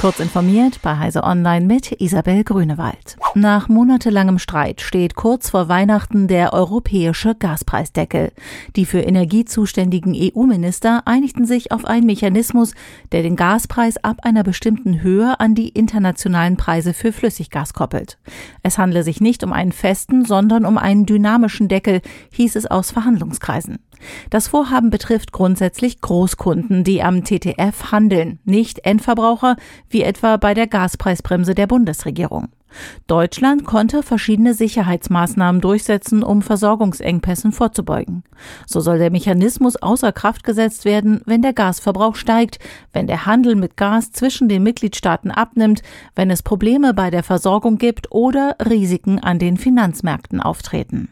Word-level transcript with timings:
Kurz 0.00 0.18
informiert 0.18 0.80
bei 0.80 0.96
Heise 0.96 1.24
Online 1.24 1.66
mit 1.66 2.00
Isabel 2.00 2.42
Grünewald. 2.42 3.18
Nach 3.34 3.68
monatelangem 3.68 4.38
Streit 4.38 4.80
steht 4.80 5.14
kurz 5.14 5.50
vor 5.50 5.68
Weihnachten 5.68 6.26
der 6.26 6.54
europäische 6.54 7.34
Gaspreisdeckel. 7.34 8.32
Die 8.76 8.86
für 8.86 9.00
Energie 9.00 9.44
zuständigen 9.44 10.14
EU-Minister 10.16 11.02
einigten 11.04 11.44
sich 11.44 11.70
auf 11.70 11.84
einen 11.84 12.06
Mechanismus, 12.06 12.72
der 13.12 13.22
den 13.22 13.36
Gaspreis 13.36 14.02
ab 14.02 14.20
einer 14.22 14.42
bestimmten 14.42 15.02
Höhe 15.02 15.38
an 15.38 15.54
die 15.54 15.68
internationalen 15.68 16.56
Preise 16.56 16.94
für 16.94 17.12
Flüssiggas 17.12 17.74
koppelt. 17.74 18.16
Es 18.62 18.78
handle 18.78 19.02
sich 19.02 19.20
nicht 19.20 19.44
um 19.44 19.52
einen 19.52 19.72
festen, 19.72 20.24
sondern 20.24 20.64
um 20.64 20.78
einen 20.78 21.04
dynamischen 21.04 21.68
Deckel, 21.68 22.00
hieß 22.32 22.56
es 22.56 22.64
aus 22.64 22.90
Verhandlungskreisen. 22.90 23.80
Das 24.30 24.48
Vorhaben 24.48 24.90
betrifft 24.90 25.32
grundsätzlich 25.32 26.00
Großkunden, 26.00 26.84
die 26.84 27.02
am 27.02 27.24
TTF 27.24 27.92
handeln, 27.92 28.38
nicht 28.44 28.80
Endverbraucher, 28.84 29.56
wie 29.88 30.02
etwa 30.02 30.36
bei 30.36 30.54
der 30.54 30.66
Gaspreisbremse 30.66 31.54
der 31.54 31.66
Bundesregierung. 31.66 32.48
Deutschland 33.06 33.64
konnte 33.64 34.02
verschiedene 34.02 34.54
Sicherheitsmaßnahmen 34.54 35.60
durchsetzen, 35.60 36.22
um 36.22 36.42
Versorgungsengpässen 36.42 37.52
vorzubeugen. 37.52 38.22
So 38.66 38.80
soll 38.80 38.98
der 38.98 39.10
Mechanismus 39.10 39.76
außer 39.76 40.12
Kraft 40.12 40.44
gesetzt 40.44 40.84
werden, 40.84 41.20
wenn 41.26 41.42
der 41.42 41.52
Gasverbrauch 41.52 42.14
steigt, 42.14 42.58
wenn 42.92 43.06
der 43.06 43.26
Handel 43.26 43.56
mit 43.56 43.76
Gas 43.76 44.12
zwischen 44.12 44.48
den 44.48 44.62
Mitgliedstaaten 44.62 45.30
abnimmt, 45.30 45.82
wenn 46.14 46.30
es 46.30 46.42
Probleme 46.42 46.94
bei 46.94 47.10
der 47.10 47.22
Versorgung 47.22 47.78
gibt 47.78 48.12
oder 48.12 48.56
Risiken 48.64 49.18
an 49.18 49.38
den 49.38 49.56
Finanzmärkten 49.56 50.40
auftreten. 50.40 51.08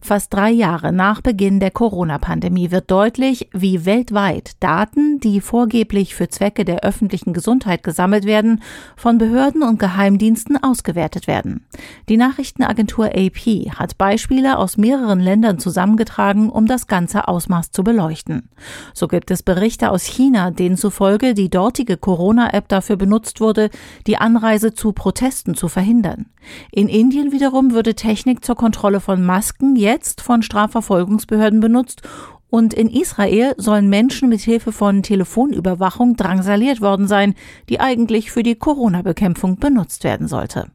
Fast 0.00 0.32
drei 0.32 0.50
Jahre 0.50 0.92
nach 0.92 1.20
Beginn 1.20 1.60
der 1.60 1.70
Corona-Pandemie 1.70 2.70
wird 2.70 2.90
deutlich, 2.90 3.48
wie 3.52 3.84
weltweit 3.84 4.52
Daten, 4.60 5.20
die 5.20 5.40
vorgeblich 5.40 6.14
für 6.14 6.28
Zwecke 6.28 6.64
der 6.64 6.80
öffentlichen 6.80 7.32
Gesundheit 7.32 7.82
gesammelt 7.82 8.24
werden, 8.24 8.62
von 8.96 9.18
Behörden 9.18 9.62
und 9.62 9.78
Geheimdiensten 9.78 10.62
ausgewertet 10.62 11.26
werden. 11.26 11.66
Die 12.08 12.16
Nachrichtenagentur 12.16 13.06
AP 13.06 13.70
hat 13.78 13.98
Beispiele 13.98 14.58
aus 14.58 14.76
mehreren 14.76 15.20
Ländern 15.20 15.58
zusammengetragen, 15.58 16.50
um 16.50 16.66
das 16.66 16.86
ganze 16.86 17.28
Ausmaß 17.28 17.70
zu 17.70 17.82
beleuchten. 17.82 18.48
So 18.94 19.08
gibt 19.08 19.30
es 19.30 19.42
Berichte 19.42 19.90
aus 19.90 20.04
China, 20.04 20.50
denen 20.50 20.76
zufolge 20.76 21.34
die 21.34 21.50
dortige 21.50 21.96
Corona-App 21.96 22.68
dafür 22.68 22.96
benutzt 22.96 23.40
wurde, 23.40 23.70
die 24.06 24.18
Anreise 24.18 24.74
zu 24.74 24.92
Protesten 24.92 25.54
zu 25.54 25.68
verhindern. 25.68 26.26
In 26.70 26.88
Indien 26.88 27.32
wiederum 27.32 27.72
würde 27.72 27.94
Technik 27.94 28.44
zur 28.44 28.54
Kontrolle 28.54 29.00
von 29.00 29.24
Masken 29.24 29.74
jetzt 29.86 30.20
von 30.20 30.42
Strafverfolgungsbehörden 30.42 31.60
benutzt 31.60 32.02
und 32.50 32.74
in 32.74 32.88
Israel 32.88 33.54
sollen 33.56 33.88
Menschen 33.88 34.28
mit 34.28 34.40
Hilfe 34.40 34.72
von 34.72 35.02
Telefonüberwachung 35.04 36.16
drangsaliert 36.16 36.80
worden 36.80 37.06
sein, 37.06 37.34
die 37.68 37.78
eigentlich 37.78 38.32
für 38.32 38.42
die 38.42 38.56
Corona-Bekämpfung 38.56 39.58
benutzt 39.58 40.02
werden 40.02 40.26
sollte. 40.26 40.66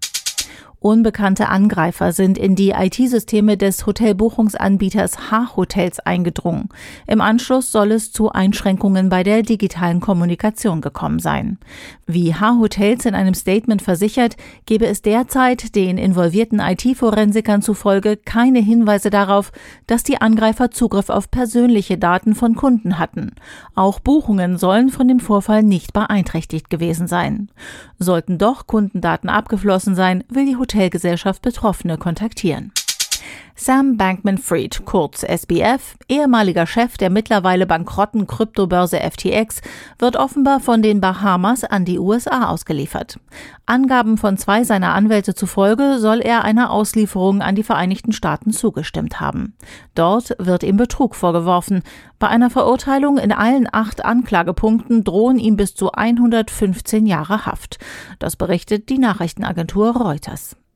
Unbekannte 0.83 1.47
Angreifer 1.49 2.11
sind 2.11 2.39
in 2.39 2.55
die 2.55 2.71
IT-Systeme 2.71 3.55
des 3.55 3.85
Hotelbuchungsanbieters 3.85 5.29
H-Hotels 5.29 5.99
eingedrungen. 5.99 6.69
Im 7.05 7.21
Anschluss 7.21 7.71
soll 7.71 7.91
es 7.91 8.11
zu 8.11 8.31
Einschränkungen 8.31 9.07
bei 9.07 9.21
der 9.21 9.43
digitalen 9.43 9.99
Kommunikation 9.99 10.81
gekommen 10.81 11.19
sein. 11.19 11.59
Wie 12.07 12.33
H-Hotels 12.33 13.05
in 13.05 13.13
einem 13.13 13.35
Statement 13.35 13.83
versichert, 13.83 14.37
gebe 14.65 14.87
es 14.87 15.03
derzeit 15.03 15.75
den 15.75 15.99
involvierten 15.99 16.59
IT-Forensikern 16.59 17.61
zufolge 17.61 18.17
keine 18.17 18.59
Hinweise 18.59 19.11
darauf, 19.11 19.51
dass 19.85 20.01
die 20.01 20.19
Angreifer 20.19 20.71
Zugriff 20.71 21.09
auf 21.11 21.29
persönliche 21.29 21.99
Daten 21.99 22.33
von 22.33 22.55
Kunden 22.55 22.97
hatten. 22.97 23.33
Auch 23.75 23.99
Buchungen 23.99 24.57
sollen 24.57 24.89
von 24.89 25.07
dem 25.07 25.19
Vorfall 25.19 25.61
nicht 25.61 25.93
beeinträchtigt 25.93 26.71
gewesen 26.71 27.05
sein. 27.05 27.49
Sollten 27.99 28.39
doch 28.39 28.65
Kundendaten 28.65 29.29
abgeflossen 29.29 29.93
sein, 29.93 30.23
will 30.27 30.47
die 30.47 30.55
Hotelgesellschaft 30.71 31.41
Betroffene 31.41 31.97
kontaktieren. 31.97 32.71
Sam 33.55 33.97
Bankman-Fried, 33.97 34.85
kurz 34.85 35.23
SBF, 35.23 35.95
ehemaliger 36.07 36.65
Chef 36.65 36.97
der 36.97 37.09
mittlerweile 37.09 37.67
bankrotten 37.67 38.25
Kryptobörse 38.25 38.99
FTX, 38.99 39.61
wird 39.99 40.15
offenbar 40.15 40.61
von 40.61 40.81
den 40.81 41.01
Bahamas 41.01 41.63
an 41.65 41.85
die 41.85 41.99
USA 41.99 42.47
ausgeliefert. 42.47 43.19
Angaben 43.65 44.17
von 44.17 44.37
zwei 44.37 44.63
seiner 44.63 44.95
Anwälte 44.95 45.35
zufolge 45.35 45.99
soll 45.99 46.21
er 46.21 46.43
einer 46.43 46.71
Auslieferung 46.71 47.41
an 47.41 47.55
die 47.55 47.63
Vereinigten 47.63 48.13
Staaten 48.13 48.51
zugestimmt 48.51 49.19
haben. 49.19 49.55
Dort 49.93 50.35
wird 50.39 50.63
ihm 50.63 50.77
Betrug 50.77 51.15
vorgeworfen. 51.15 51.83
Bei 52.17 52.29
einer 52.29 52.49
Verurteilung 52.49 53.17
in 53.17 53.33
allen 53.33 53.67
acht 53.71 54.03
Anklagepunkten 54.03 55.03
drohen 55.03 55.37
ihm 55.37 55.57
bis 55.57 55.75
zu 55.75 55.91
115 55.91 57.05
Jahre 57.05 57.45
Haft. 57.45 57.77
Das 58.17 58.37
berichtet 58.37 58.89
die 58.89 58.97
Nachrichtenagentur 58.97 59.97
Reuters. 59.97 60.55